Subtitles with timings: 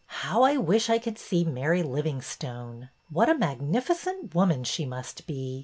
[0.23, 2.89] How I wish I could see Mary Livingstone!
[3.11, 5.59] What a magnifi cent woman she must be!